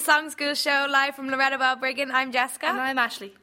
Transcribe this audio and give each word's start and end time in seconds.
the 0.00 0.06
Song 0.06 0.30
School 0.30 0.54
show 0.54 0.86
live 0.88 1.14
from 1.14 1.28
Loreto 1.28 1.58
Balbriggan. 1.58 2.10
I'm 2.10 2.32
Jessica. 2.32 2.68
And 2.68 2.80
I'm 2.80 2.96
Ashley. 2.96 3.34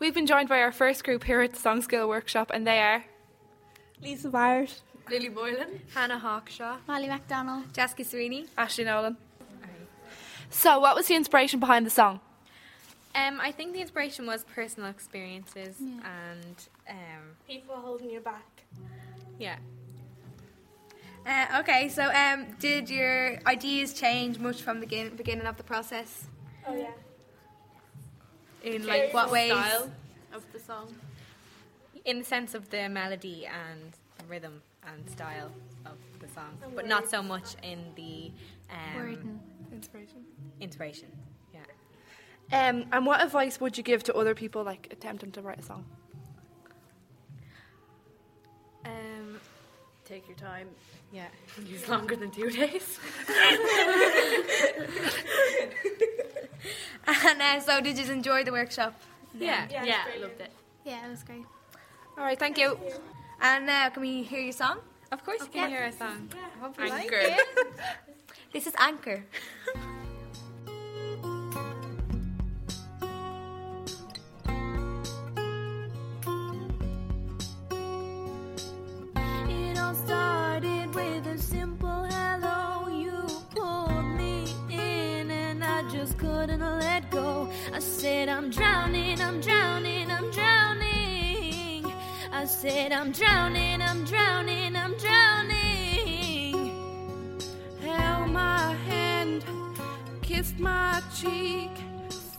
We've 0.00 0.14
been 0.14 0.26
joined 0.26 0.48
by 0.48 0.60
our 0.60 0.72
first 0.72 1.04
group 1.04 1.22
here 1.22 1.40
at 1.42 1.52
the 1.52 1.60
Song 1.60 1.80
School 1.80 2.08
Workshop, 2.08 2.50
and 2.52 2.66
they 2.66 2.80
are 2.80 3.04
Lisa 4.02 4.30
Byers, 4.30 4.82
Lily 5.08 5.28
Boylan, 5.28 5.80
Hannah 5.94 6.18
Hawkshaw, 6.18 6.78
Molly 6.88 7.06
MacDonald, 7.06 7.72
Jessica 7.72 8.04
Sweeney. 8.04 8.46
Ashley 8.56 8.82
Nolan. 8.82 9.16
So, 10.50 10.80
what 10.80 10.96
was 10.96 11.06
the 11.06 11.14
inspiration 11.14 11.60
behind 11.60 11.86
the 11.86 11.90
song? 11.90 12.18
Um, 13.14 13.40
I 13.40 13.52
think 13.52 13.74
the 13.74 13.80
inspiration 13.80 14.26
was 14.26 14.42
personal 14.42 14.90
experiences 14.90 15.76
and 15.78 16.68
um, 16.90 17.36
people 17.46 17.76
holding 17.76 18.10
you 18.10 18.18
back. 18.18 18.64
yeah. 19.38 19.58
Uh, 21.26 21.60
okay, 21.60 21.88
so 21.88 22.10
um, 22.12 22.46
did 22.58 22.88
your 22.88 23.38
ideas 23.46 23.92
change 23.92 24.38
much 24.38 24.62
from 24.62 24.80
the 24.80 24.86
begin- 24.86 25.16
beginning 25.16 25.46
of 25.46 25.56
the 25.56 25.62
process? 25.62 26.24
Oh 26.66 26.74
yeah. 26.74 26.90
In 28.62 28.86
like 28.86 29.12
what 29.14 29.30
ways? 29.30 29.52
Style 29.52 29.90
of 30.32 30.44
the 30.52 30.58
song. 30.58 30.94
In 32.04 32.18
the 32.20 32.24
sense 32.24 32.54
of 32.54 32.70
the 32.70 32.88
melody 32.88 33.46
and 33.46 33.92
the 34.18 34.24
rhythm 34.26 34.62
and 34.86 35.08
style 35.10 35.50
of 35.84 35.96
the 36.20 36.28
song, 36.28 36.56
but 36.74 36.86
not 36.86 37.10
so 37.10 37.22
much 37.22 37.54
in 37.62 37.78
the 37.94 38.30
um, 38.70 39.40
Inspiration. 39.72 40.24
inspiration. 40.60 41.08
Yeah. 41.52 42.68
Um, 42.68 42.86
and 42.92 43.04
what 43.04 43.22
advice 43.22 43.60
would 43.60 43.76
you 43.76 43.82
give 43.84 44.02
to 44.04 44.14
other 44.14 44.34
people 44.34 44.64
like 44.64 44.88
attempting 44.90 45.30
to 45.32 45.42
write 45.42 45.58
a 45.58 45.62
song? 45.62 45.84
Um, 48.84 49.17
take 50.08 50.26
your 50.28 50.36
time. 50.36 50.68
Yeah, 51.12 51.26
use 51.64 51.88
longer 51.88 52.16
than 52.16 52.30
two 52.30 52.50
days. 52.50 52.98
And 57.08 57.40
uh, 57.40 57.60
so, 57.60 57.80
did 57.80 57.96
you 57.96 58.12
enjoy 58.12 58.44
the 58.44 58.52
workshop? 58.52 58.92
yeah, 59.34 59.66
Yeah, 59.70 59.84
yeah, 59.84 60.02
it's 60.12 60.22
loved 60.22 60.40
it. 60.40 60.52
Yeah, 60.84 61.06
it 61.06 61.10
was 61.10 61.22
great. 61.22 61.44
All 62.18 62.24
right, 62.24 62.38
thank 62.38 62.58
you. 62.58 62.78
And 63.40 63.66
now, 63.66 63.88
can 63.88 64.02
we 64.02 64.22
hear 64.22 64.40
your 64.40 64.52
song? 64.52 64.80
Of 65.10 65.24
course, 65.24 65.40
you 65.40 65.48
can 65.48 65.70
hear 65.70 65.84
a 65.84 65.92
song. 65.92 66.28
Yeah. 66.34 66.40
I 66.54 66.58
hope 66.60 66.78
you 66.78 66.92
Anchor. 66.92 67.36
This 68.52 68.66
is 68.66 68.74
Anchor. 68.78 69.24
I 87.78 87.80
said, 87.80 88.28
I'm 88.28 88.50
drowning, 88.50 89.20
I'm 89.20 89.40
drowning, 89.40 90.10
I'm 90.10 90.32
drowning. 90.32 91.86
I 92.32 92.44
said, 92.44 92.90
I'm 92.90 93.12
drowning, 93.12 93.80
I'm 93.80 94.04
drowning, 94.04 94.74
I'm 94.74 94.96
drowning. 94.98 96.72
Held 97.80 98.30
my 98.32 98.74
hand, 98.88 99.44
kissed 100.22 100.58
my 100.58 101.00
cheek, 101.14 101.70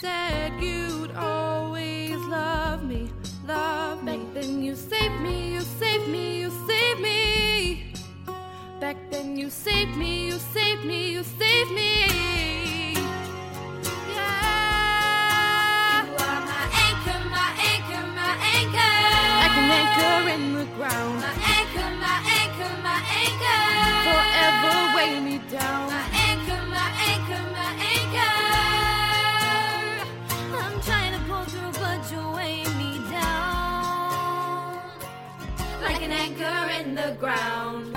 said 0.01 0.51
you'd 0.61 1.11
always 1.15 2.17
love 2.25 2.83
me, 2.83 3.09
love 3.47 4.03
me. 4.03 4.17
Back 4.17 4.33
then 4.33 4.61
you 4.61 4.75
saved 4.75 5.21
me, 5.21 5.53
you 5.53 5.61
saved 5.61 6.09
me, 6.09 6.41
you 6.41 6.51
saved 6.67 6.99
me. 6.99 7.93
Back 8.81 8.97
then 9.09 9.37
you 9.37 9.49
saved 9.49 9.95
me, 9.95 10.25
you 10.25 10.33
saved 10.33 10.83
me, 10.83 11.13
you 11.13 11.23
saved 11.23 11.71
me. 11.71 12.38
Down. 25.51 25.87
My 25.87 26.03
anchor, 26.13 26.61
my 26.67 26.91
anchor, 27.09 27.43
my 27.51 27.71
anchor. 27.95 28.35
I'm 30.55 30.81
trying 30.81 31.13
to 31.13 31.19
pull 31.27 31.45
through, 31.45 31.71
but 31.81 32.11
you 32.11 32.21
weigh 32.35 32.63
me 32.77 32.99
down. 33.09 34.77
Like 35.81 36.01
an 36.03 36.11
anchor 36.11 36.69
in 36.79 36.93
the 36.93 37.15
ground. 37.19 37.95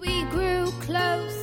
We 0.00 0.24
grew 0.24 0.70
closer 0.82 1.39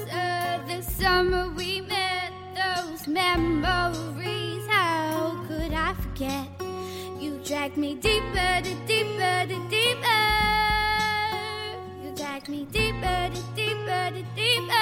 Me 7.78 7.94
deeper, 7.94 8.62
deeper, 8.88 9.46
deeper. 9.70 10.24
You 12.04 12.10
dragged 12.16 12.50
me 12.50 12.66
deeper, 12.72 13.30
deeper, 13.56 14.12
deeper. 14.36 14.74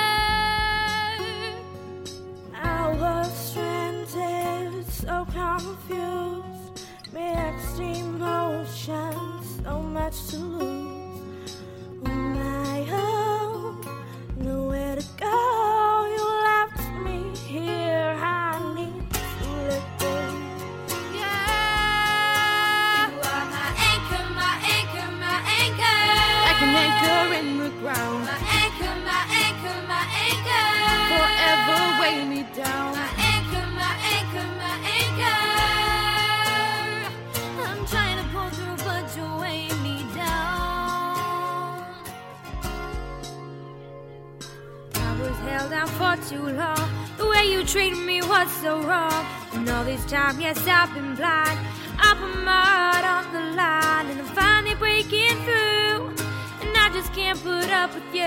I 2.54 2.96
was 2.98 3.28
stranded, 3.50 4.90
so 4.90 5.26
confused, 5.26 6.88
mixed 7.12 7.80
emotions, 7.80 9.60
so 9.62 9.82
much 9.82 10.28
to 10.28 10.38
lose. 10.38 10.75
Me 48.06 48.22
was 48.22 48.52
so 48.62 48.82
wrong. 48.84 49.26
And 49.54 49.68
all 49.70 49.84
this 49.84 50.06
time, 50.06 50.40
yes, 50.40 50.60
I've 50.68 50.94
been 50.94 51.16
blind. 51.16 51.60
I 51.98 52.14
put 52.20 52.44
my 52.44 52.66
heart 52.74 53.06
on 53.06 53.34
the 53.34 53.42
line, 53.56 54.08
and 54.12 54.20
I'm 54.20 54.28
finally 54.36 54.76
breaking 54.76 55.38
through. 55.44 56.14
And 56.62 56.78
I 56.78 56.90
just 56.94 57.12
can't 57.14 57.42
put 57.42 57.70
up 57.72 57.94
with 57.96 58.14
you 58.14 58.22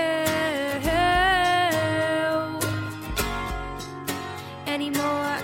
anymore. 4.67 5.38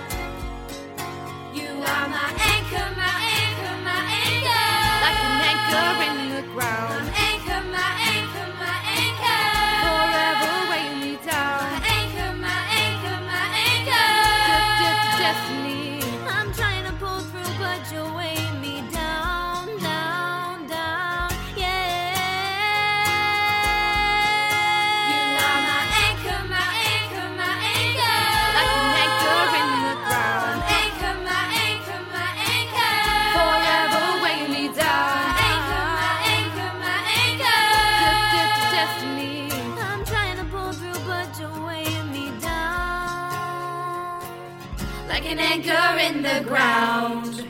An 45.26 45.40
anchor 45.40 45.98
in 45.98 46.22
the 46.22 46.40
ground. 46.46 47.44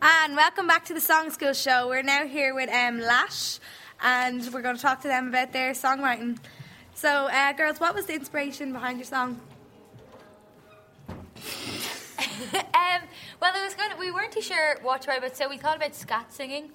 And 0.00 0.36
welcome 0.36 0.66
back 0.66 0.86
to 0.86 0.94
the 0.94 1.02
Song 1.02 1.28
School 1.28 1.52
show. 1.52 1.86
We're 1.86 2.02
now 2.02 2.26
here 2.26 2.54
with 2.54 2.70
um, 2.70 2.98
Lash, 2.98 3.58
and 4.00 4.42
we're 4.50 4.62
going 4.62 4.76
to 4.76 4.80
talk 4.80 5.02
to 5.02 5.08
them 5.08 5.28
about 5.28 5.52
their 5.52 5.72
songwriting. 5.72 6.38
So, 6.94 7.08
uh, 7.10 7.52
girls, 7.52 7.78
what 7.78 7.94
was 7.94 8.06
the 8.06 8.14
inspiration 8.14 8.72
behind 8.72 8.98
your 8.98 9.04
song? 9.04 9.38
Um, 12.50 13.02
well, 13.40 13.52
it 13.54 13.64
was 13.64 13.74
kind 13.74 13.92
of 13.92 13.98
we 13.98 14.10
weren't 14.10 14.32
too 14.32 14.40
sure 14.40 14.78
what 14.82 15.02
to 15.02 15.10
write 15.10 15.18
about, 15.18 15.36
so 15.36 15.48
we 15.48 15.56
thought 15.56 15.76
about 15.76 15.94
scat 15.94 16.32
singing, 16.32 16.70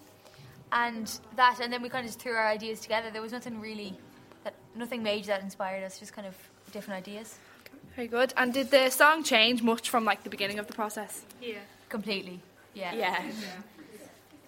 and 0.71 1.11
that, 1.37 1.59
and 1.61 1.71
then 1.71 1.81
we 1.81 1.89
kind 1.89 2.05
of 2.05 2.09
just 2.09 2.19
threw 2.19 2.33
our 2.33 2.47
ideas 2.47 2.81
together. 2.81 3.09
There 3.11 3.21
was 3.21 3.31
nothing 3.31 3.59
really, 3.59 3.97
that 4.43 4.53
nothing 4.75 5.01
major 5.01 5.27
that 5.27 5.41
inspired 5.41 5.83
us, 5.83 5.99
just 5.99 6.13
kind 6.13 6.27
of 6.27 6.35
different 6.71 6.97
ideas. 6.97 7.39
Very 7.95 8.07
good. 8.07 8.33
And 8.37 8.53
did 8.53 8.71
the 8.71 8.89
song 8.89 9.23
change 9.23 9.61
much 9.61 9.89
from 9.89 10.03
like 10.03 10.23
the 10.23 10.29
beginning 10.29 10.59
of 10.59 10.67
the 10.67 10.73
process? 10.73 11.25
Yeah. 11.41 11.59
Completely. 11.89 12.39
Yeah. 12.73 12.93
Yeah. 12.95 13.21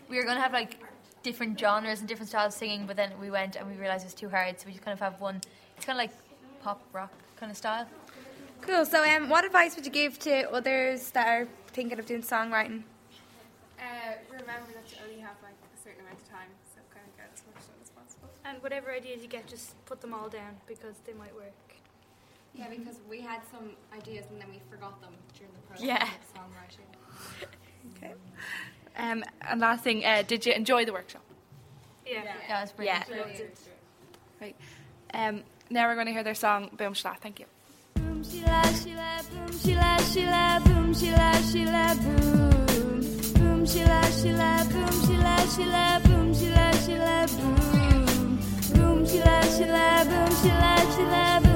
We 0.09 0.17
were 0.17 0.23
going 0.23 0.35
to 0.35 0.41
have 0.41 0.53
like 0.53 0.77
different 1.21 1.59
genres 1.59 1.99
and 1.99 2.07
different 2.07 2.29
styles 2.29 2.53
of 2.53 2.59
singing, 2.59 2.85
but 2.85 2.95
then 2.95 3.11
we 3.19 3.29
went 3.29 3.55
and 3.55 3.67
we 3.67 3.75
realised 3.75 4.03
it 4.03 4.07
was 4.07 4.13
too 4.13 4.29
hard, 4.29 4.59
so 4.59 4.65
we 4.67 4.71
just 4.73 4.83
kind 4.83 4.93
of 4.93 4.99
have 4.99 5.19
one. 5.21 5.41
It's 5.77 5.85
kind 5.85 5.97
of 5.97 6.01
like 6.01 6.11
pop 6.61 6.81
rock 6.93 7.11
kind 7.39 7.51
of 7.51 7.57
style. 7.57 7.87
Cool. 8.61 8.85
So, 8.85 9.03
um, 9.03 9.29
what 9.29 9.45
advice 9.45 9.75
would 9.75 9.85
you 9.85 9.91
give 9.91 10.17
to 10.19 10.51
others 10.51 11.11
that 11.11 11.27
are 11.27 11.47
thinking 11.67 11.99
of 11.99 12.05
doing 12.05 12.21
songwriting? 12.21 12.83
Uh, 13.79 14.13
remember 14.31 14.71
that 14.73 14.89
you 14.89 14.97
only 15.05 15.21
have 15.21 15.35
like 15.43 15.53
a 15.75 15.79
certain 15.83 16.01
amount 16.01 16.19
of 16.19 16.29
time, 16.29 16.49
so 16.73 16.81
kind 16.93 17.05
of 17.05 17.17
get 17.17 17.29
as 17.33 17.43
much 17.45 17.61
done 17.67 17.77
as 17.83 17.89
possible. 17.89 18.29
And 18.43 18.61
whatever 18.63 18.91
ideas 18.91 19.21
you 19.21 19.27
get, 19.27 19.45
just 19.45 19.73
put 19.85 20.01
them 20.01 20.13
all 20.13 20.29
down 20.29 20.57
because 20.67 20.95
they 21.05 21.13
might 21.13 21.35
work. 21.35 21.74
Yeah, 22.57 22.69
because 22.69 22.97
we 23.09 23.21
had 23.21 23.41
some 23.51 23.71
ideas 23.95 24.25
and 24.31 24.39
then 24.41 24.47
we 24.49 24.59
forgot 24.71 25.01
them 25.01 25.13
during 25.37 25.51
the 25.53 25.59
process 25.67 25.85
Yeah. 25.85 26.03
of 26.03 26.33
songwriting. 26.33 26.89
Okay. 27.97 28.13
Um, 28.97 29.23
and 29.41 29.59
last 29.59 29.83
thing, 29.83 30.05
uh, 30.05 30.23
did 30.25 30.45
you 30.45 30.53
enjoy 30.53 30.85
the 30.85 30.93
workshop? 30.93 31.21
Yeah. 32.05 32.23
Yeah, 32.47 32.63
it's 32.63 32.71
brilliant. 32.71 33.05
Yeah. 33.09 33.35
Right. 34.41 34.55
Um, 35.13 35.43
now 35.69 35.87
we're 35.87 35.95
going 35.95 36.07
to 36.07 36.13
hear 36.13 36.23
their 36.23 36.35
song 36.35 36.69
Boom 36.77 36.93
Schla. 36.93 37.17
Thank 37.19 37.39
you. 37.39 37.45
Boom, 37.95 38.23
she 38.23 38.41
la, 38.41 38.61
she 38.63 38.93
la, 38.95 39.21
boom, 39.31 39.51
she 39.59 39.75
la, 39.75 39.97
she 39.97 40.25
la, 40.25 40.59
boom, 40.59 40.93
she 40.93 41.11
la, 41.11 41.31
she 41.41 41.65
la, 41.65 41.93
boom. 41.95 43.01
Boom, 43.33 43.65
she 43.65 43.83
la, 43.85 44.01
she 44.03 44.31
la, 44.31 44.63
boom, 44.65 44.91
she 45.05 45.17
la, 45.17 45.35
she 45.53 45.65
la, 45.65 45.99
boom, 45.99 46.33
she 46.33 46.49
la, 46.49 46.71
she 46.83 46.95
la, 46.97 47.25
boom. 47.27 48.39
Boom, 48.75 49.05
she 49.07 49.19
la, 49.19 49.41
she 49.41 49.65
la, 49.65 50.03
boom, 50.03 50.31
she 50.41 50.49
la, 50.49 50.75
she 50.95 51.03
la, 51.03 51.39
boom, 51.39 51.54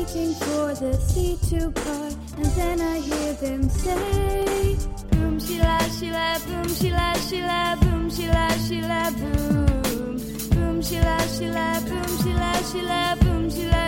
waiting 0.07 0.33
for 0.36 0.74
the 0.75 0.94
sea 1.09 1.38
to 1.50 1.71
part, 1.71 2.15
and 2.38 2.45
then 2.56 2.80
I 2.81 3.00
hear 3.00 3.33
them 3.33 3.69
say, 3.69 4.77
Boom, 5.12 5.39
she 5.39 5.59
la, 5.59 5.77
she 5.98 6.12
la, 6.12 6.39
boom, 6.39 6.68
she 6.68 6.92
la, 6.92 7.13
she 7.13 7.42
la, 7.42 7.75
boom, 7.75 8.09
she 8.09 8.27
la, 8.27 8.48
she 8.65 8.81
la, 8.81 9.12
boom. 9.12 10.18
Boom, 10.50 10.81
she 10.81 11.00
la, 11.00 11.18
she 11.36 11.50
la, 11.50 11.80
boom, 11.81 12.07
she 12.21 12.33
la, 12.33 12.54
she 12.69 12.81
la, 12.81 13.15
boom, 13.15 13.50
she 13.50 13.65
la, 13.65 13.88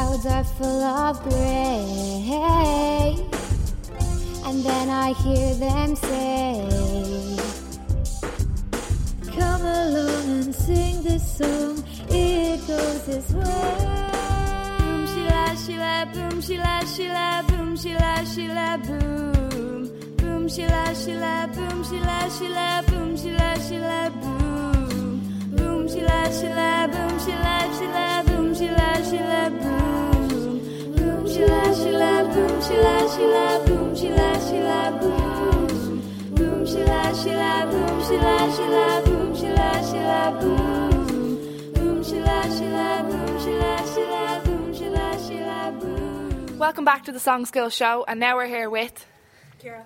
clouds 0.21 0.25
are 0.25 0.43
full 0.55 0.83
of 0.83 1.23
gray, 1.23 3.15
and 4.45 4.63
then 4.63 4.89
I 4.89 5.13
hear 5.13 5.55
them 5.55 5.95
say, 5.95 7.37
Come 9.35 9.61
along 9.61 10.29
and 10.29 10.55
sing 10.55 11.03
this 11.03 11.37
song. 11.37 11.83
It 12.09 12.67
goes 12.67 13.05
this 13.05 13.31
way. 13.31 13.77
Boom, 14.79 15.07
she 15.07 15.23
la, 15.23 15.55
she 15.55 15.77
la, 15.77 16.05
boom, 16.05 16.41
she 16.41 16.57
la, 16.57 16.79
she 16.81 17.07
la, 17.07 17.41
boom, 17.43 17.75
she 17.77 17.93
la, 17.93 18.23
she 18.23 18.47
la, 18.47 18.77
boom. 18.77 19.87
Boom, 20.17 20.49
she 20.49 20.67
la, 20.67 20.93
she 20.93 21.15
la, 21.15 21.47
boom, 21.47 21.83
she 21.83 21.99
la, 21.99 22.29
she 22.29 22.47
la, 22.49 22.81
boom, 22.81 23.17
she 23.17 23.31
la, 23.31 23.53
she 23.55 23.79
la, 23.79 24.09
boom. 24.09 25.21
Boom, 25.55 25.87
she 25.87 26.01
la, 26.01 26.29
she 26.31 26.47
la, 26.49 26.87
boom, 26.87 27.19
she 27.19 27.31
la, 27.31 27.77
she 27.77 27.87
la, 27.87 28.23
boom, 28.23 28.55
she 28.55 28.69
la, 28.69 28.93
she 29.03 29.19
la, 29.19 29.49
boom. 29.49 29.90
Boom, 31.41 31.73
she 31.73 31.91
la, 31.91 32.23
boom, 32.23 32.61
she 32.61 32.75
la, 32.77 33.65
boom, 33.65 33.95
she 33.95 34.09
la, 34.09 34.91
boom. 34.91 35.65
Boom, 36.35 36.65
she 36.67 36.83
la, 36.83 37.65
boom, 37.65 38.03
she 38.03 38.15
la, 38.15 39.01
boom, 39.01 39.35
she 39.35 39.47
la, 39.47 40.31
boom. 40.39 41.73
Boom, 41.73 42.03
she 42.03 42.19
la, 42.19 43.01
boom, 43.01 43.39
she 43.39 43.53
la, 43.55 44.39
boom, 44.43 44.73
she 44.73 45.39
la, 45.39 45.71
boom. 45.71 46.59
Welcome 46.59 46.85
back 46.85 47.05
to 47.05 47.11
the 47.11 47.19
Song 47.19 47.47
School 47.47 47.69
Show, 47.69 48.05
and 48.07 48.19
now 48.19 48.35
we're 48.35 48.45
here 48.45 48.69
with 48.69 49.07
Kira. 49.59 49.83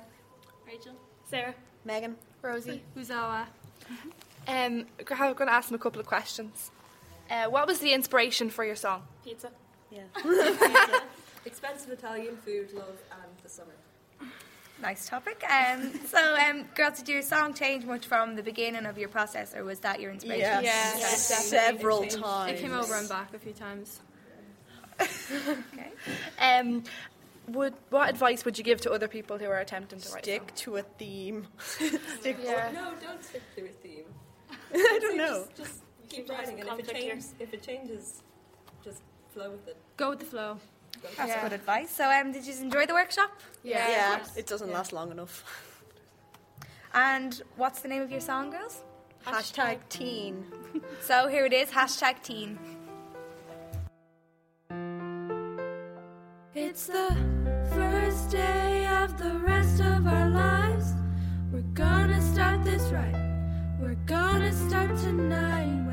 Rachel. 0.67 0.91
Sarah. 1.29 1.55
Megan. 1.85 2.17
Rosie. 2.41 2.81
Uzawa. 2.97 3.45
Um, 4.45 4.85
I'm 4.99 5.05
going 5.05 5.35
to 5.37 5.53
ask 5.53 5.69
them 5.69 5.75
a 5.75 5.79
couple 5.79 6.01
of 6.01 6.05
questions. 6.05 6.69
Uh, 7.31 7.45
what 7.45 7.65
was 7.65 7.79
the 7.79 7.93
inspiration 7.93 8.49
for 8.49 8.65
your 8.65 8.75
song? 8.75 9.03
Pizza. 9.23 9.51
Yeah. 9.89 10.03
Expensive 11.45 11.91
Italian 11.91 12.37
food, 12.37 12.73
love, 12.73 12.97
and 13.11 13.31
the 13.43 13.49
summer. 13.49 13.73
Nice 14.81 15.07
topic. 15.07 15.43
Um, 15.49 15.93
so, 16.07 16.35
um, 16.35 16.65
girls, 16.75 16.97
did 16.97 17.07
your 17.07 17.21
song 17.21 17.53
change 17.53 17.85
much 17.85 18.07
from 18.07 18.35
the 18.35 18.43
beginning 18.43 18.85
of 18.85 18.97
your 18.97 19.07
process, 19.09 19.55
or 19.55 19.63
was 19.63 19.79
that 19.79 20.01
your 20.01 20.11
inspiration? 20.11 20.41
Yes. 20.41 20.63
Yeah, 20.63 20.99
Yes, 20.99 21.29
definitely. 21.29 21.77
several 21.77 22.03
It 22.03 22.09
times. 22.11 22.51
It 22.51 22.61
came 22.61 22.73
over 22.73 22.93
and 22.95 23.07
back 23.07 23.33
a 23.33 23.39
few 23.39 23.53
times. 23.53 23.99
Okay. 24.99 25.91
Um, 26.39 26.83
would 27.49 27.73
what 27.89 28.09
advice 28.09 28.43
would 28.43 28.57
you 28.57 28.63
give 28.63 28.81
to 28.81 28.91
other 28.91 29.07
people 29.07 29.37
who 29.37 29.45
are 29.45 29.59
attempting 29.59 29.99
to 29.99 30.09
write? 30.13 30.27
a 30.27 30.37
song? 30.37 30.47
Stick 30.47 30.55
to 30.55 30.77
a 30.77 30.81
theme. 30.81 31.47
Stick 31.59 32.37
Yeah. 32.43 32.71
No, 32.73 32.93
don't 33.01 33.23
stick 33.23 33.43
to 33.55 33.65
a 33.65 33.69
theme. 33.83 34.05
I 34.73 34.99
don't 35.01 35.17
know. 35.17 35.45
Just, 35.55 35.57
just 35.57 35.81
keep 36.09 36.27
Seems 36.27 36.29
writing, 36.29 36.59
and 36.61 36.69
if 36.69 36.79
it 36.79 36.85
conflict 36.87 36.99
changes, 36.99 37.33
if 37.39 37.53
it 37.53 37.61
changes, 37.63 38.23
just 38.83 39.01
flow 39.33 39.51
with 39.51 39.67
it. 39.67 39.77
Go 39.97 40.09
with 40.11 40.19
the 40.19 40.25
flow. 40.25 40.57
That's 41.17 41.29
Yeah. 41.29 41.41
good 41.43 41.53
advice. 41.53 41.89
So, 41.89 42.09
um, 42.09 42.31
did 42.31 42.45
you 42.45 42.53
enjoy 42.61 42.85
the 42.85 42.93
workshop? 42.93 43.31
Yeah, 43.63 44.19
it 44.35 44.47
doesn't 44.47 44.71
last 44.71 44.93
long 44.93 45.11
enough. 45.11 45.43
And 46.93 47.41
what's 47.57 47.81
the 47.81 47.87
name 47.87 48.01
of 48.01 48.11
your 48.11 48.21
song, 48.21 48.51
girls? 48.51 48.81
Hashtag 49.25 49.79
teen. 49.89 50.45
So 51.01 51.27
here 51.27 51.45
it 51.45 51.53
is. 51.53 51.69
Hashtag 51.69 52.21
teen. 52.21 52.59
It's 56.53 56.87
the 56.87 57.09
first 57.73 58.29
day 58.31 58.87
of 59.03 59.17
the 59.17 59.31
rest 59.39 59.81
of 59.81 60.07
our 60.07 60.29
lives. 60.29 60.93
We're 61.51 61.61
gonna 61.73 62.21
start 62.21 62.63
this 62.63 62.83
right. 62.91 63.15
We're 63.81 63.97
gonna 64.05 64.53
start 64.53 64.95
tonight 64.97 65.84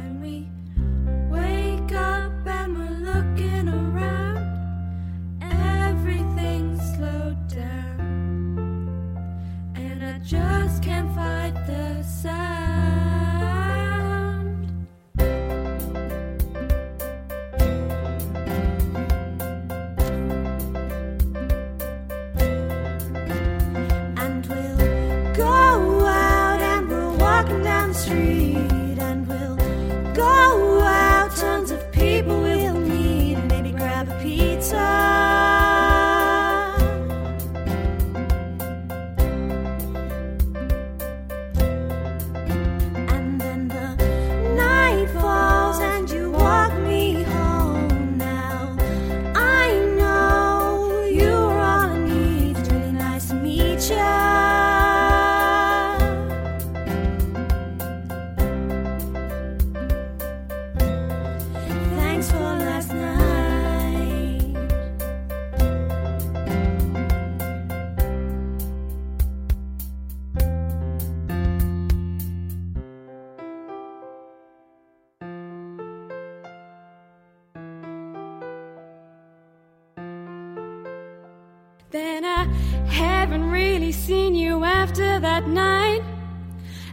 that 85.23 85.47
night. 85.47 86.03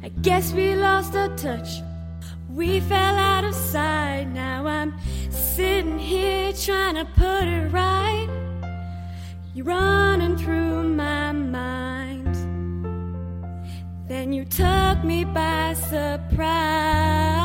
I 0.04 0.10
guess 0.22 0.54
we 0.54 0.76
lost 0.76 1.16
our 1.16 1.36
touch. 1.36 1.82
We 2.48 2.80
fell 2.80 3.16
out 3.16 3.44
of 3.44 3.56
sight. 3.56 4.26
Now 4.26 4.68
I'm 4.68 4.94
sitting 5.32 5.98
here 5.98 6.54
trying 6.54 6.96
to 6.96 7.06
put 7.06 7.44
it 7.48 7.70
right. 7.72 8.30
You're 9.56 9.66
running 9.66 10.38
through 10.38 10.84
my 10.84 11.32
mind. 11.32 12.36
Then 14.08 14.32
you 14.32 14.46
took 14.46 15.04
me 15.04 15.26
by 15.26 15.74
surprise. 15.74 17.39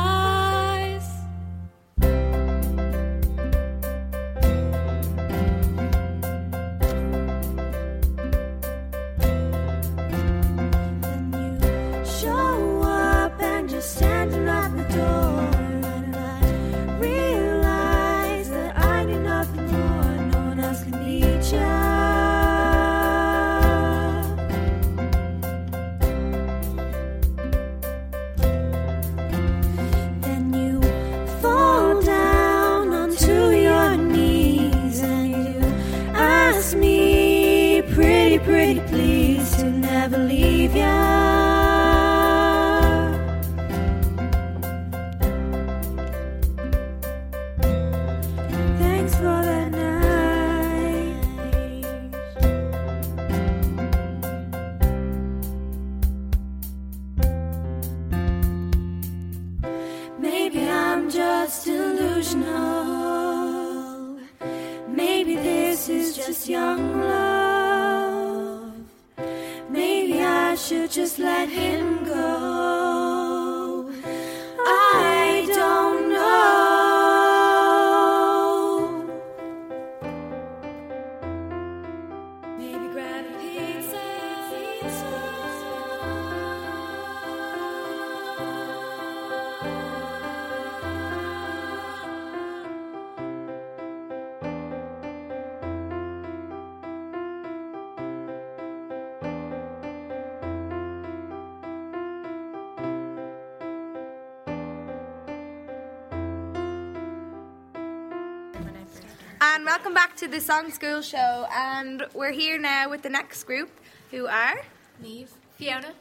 And 109.65 109.71
welcome 109.71 109.95
back 109.95 110.15
to 110.17 110.27
the 110.27 110.39
Song 110.39 110.69
School 110.69 111.01
Show. 111.01 111.47
And 111.51 112.05
we're 112.13 112.33
here 112.33 112.59
now 112.59 112.87
with 112.87 113.01
the 113.01 113.09
next 113.09 113.45
group, 113.45 113.71
who 114.11 114.27
are 114.27 114.61
Neve. 115.01 115.31
Fiona, 115.57 115.91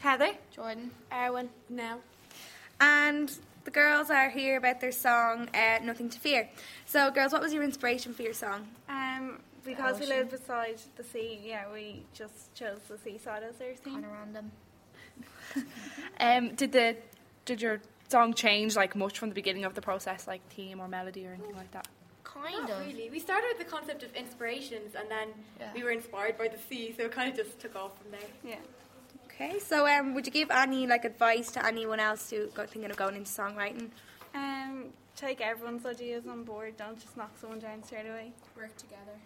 Heather, 0.00 0.32
Jordan. 0.54 0.90
Erwin, 1.10 1.48
now. 1.70 2.00
And 2.78 3.34
the 3.64 3.70
girls 3.70 4.10
are 4.10 4.28
here 4.28 4.58
about 4.58 4.82
their 4.82 4.92
song 4.92 5.48
uh, 5.54 5.78
"Nothing 5.82 6.10
to 6.10 6.18
Fear." 6.18 6.50
So, 6.84 7.10
girls, 7.10 7.32
what 7.32 7.40
was 7.40 7.54
your 7.54 7.62
inspiration 7.62 8.12
for 8.12 8.20
your 8.20 8.34
song? 8.34 8.68
Um, 8.86 9.38
because 9.64 9.98
we 9.98 10.04
live 10.04 10.30
beside 10.30 10.78
the 10.98 11.04
sea, 11.04 11.40
yeah, 11.42 11.72
we 11.72 12.02
just 12.12 12.54
chose 12.54 12.80
the 12.86 12.98
seaside 12.98 13.44
as 13.44 13.58
our 13.62 13.72
theme. 13.76 13.94
Kind 13.94 14.04
of 14.04 14.12
random. 14.12 14.52
Um, 16.20 16.54
did 16.54 16.72
the 16.72 16.96
did 17.46 17.62
your 17.62 17.80
song 18.10 18.34
change 18.34 18.76
like 18.76 18.94
much 18.94 19.18
from 19.18 19.30
the 19.30 19.34
beginning 19.34 19.64
of 19.64 19.74
the 19.74 19.80
process, 19.80 20.26
like 20.26 20.46
theme 20.50 20.80
or 20.80 20.88
melody 20.88 21.26
or 21.26 21.32
anything 21.32 21.56
like 21.56 21.70
that? 21.70 21.88
Kind 22.42 22.68
Not 22.68 22.80
really. 22.86 23.10
We 23.10 23.18
started 23.20 23.46
with 23.48 23.58
the 23.58 23.70
concept 23.70 24.02
of 24.02 24.14
inspirations 24.14 24.94
and 24.94 25.10
then 25.10 25.28
Yeah. 25.60 25.72
we 25.74 25.82
were 25.84 25.90
inspired 25.90 26.36
by 26.38 26.48
the 26.48 26.58
sea, 26.58 26.94
so 26.96 27.04
it 27.04 27.12
kind 27.12 27.30
of 27.30 27.36
just 27.36 27.58
took 27.58 27.74
off 27.76 27.92
from 28.00 28.10
there. 28.12 28.20
Yeah. 28.44 28.56
Okay, 29.26 29.58
so 29.58 29.86
um, 29.86 30.14
would 30.14 30.26
you 30.26 30.32
give 30.32 30.50
any 30.50 30.86
like 30.86 31.04
advice 31.04 31.50
to 31.52 31.64
anyone 31.66 32.00
else 32.00 32.30
who 32.30 32.46
go 32.48 32.64
thinking 32.66 32.90
of 32.90 32.96
going 32.96 33.16
into 33.16 33.30
songwriting? 33.30 33.90
Um, 34.34 34.86
take 35.14 35.40
everyone's 35.40 35.84
ideas 35.84 36.26
on 36.26 36.44
board. 36.44 36.76
Don't 36.76 36.98
just 37.00 37.16
knock 37.16 37.32
someone 37.40 37.58
down 37.58 37.82
straight 37.84 38.06
away. 38.06 38.32
Work 38.56 38.76
together. 38.76 39.18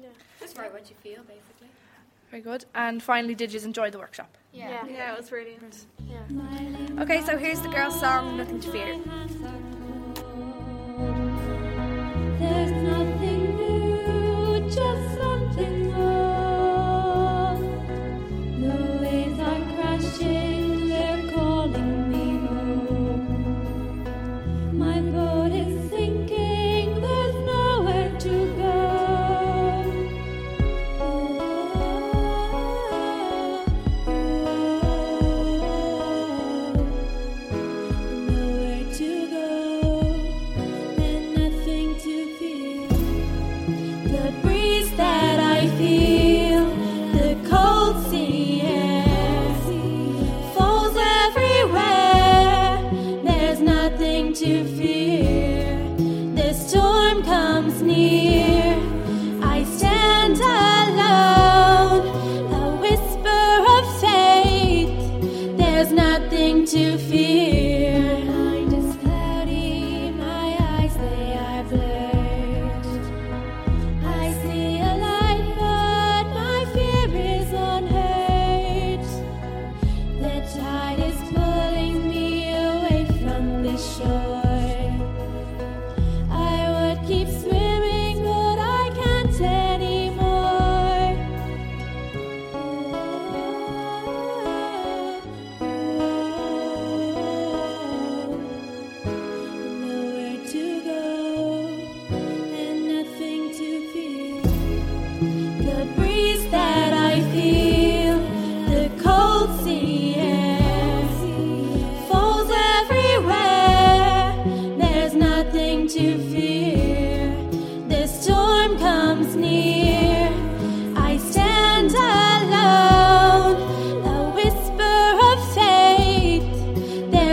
Yeah. 0.00 0.08
Just 0.40 0.58
write 0.58 0.72
what 0.72 0.88
you 0.90 0.96
feel, 1.02 1.22
basically. 1.22 1.68
Very 2.30 2.42
good. 2.42 2.64
And 2.74 3.00
finally, 3.02 3.34
did 3.36 3.52
you 3.52 3.60
enjoy 3.60 3.90
the 3.90 3.98
workshop? 3.98 4.36
Yeah. 4.52 4.84
Yeah, 4.86 5.12
it 5.12 5.18
was 5.18 5.28
brilliant. 5.30 5.86
Yeah. 6.08 7.02
Okay, 7.02 7.22
so 7.22 7.36
here's 7.36 7.60
the 7.60 7.68
girls' 7.68 7.98
song 8.00 8.36
"Nothing 8.36 8.60
to 8.60 8.70
Fear." 8.72 9.63
Nothing 12.84 13.56
new, 13.56 14.70
just 14.70 15.18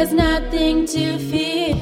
There's 0.01 0.13
nothing 0.13 0.87
to 0.87 1.19
fear. 1.19 1.75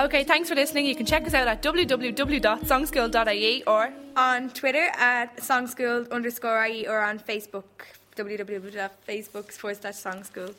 Okay, 0.00 0.24
thanks 0.24 0.48
for 0.48 0.54
listening. 0.54 0.86
You 0.86 0.96
can 0.96 1.04
check 1.04 1.26
us 1.26 1.34
out 1.34 1.46
at 1.46 1.62
www.songschool.ie 1.62 3.64
or 3.64 3.92
on 4.16 4.48
Twitter 4.48 4.88
at 4.96 5.36
songschool 5.36 6.10
underscore 6.10 6.64
IE 6.64 6.88
or 6.88 7.02
on 7.02 7.18
Facebook, 7.18 7.64
www.facebook 8.16 9.52
forward 9.52 9.78
slash 9.78 9.96
songschool. 9.96 10.54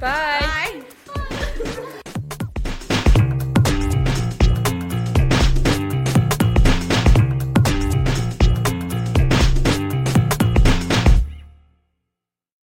Bye. 0.00 0.77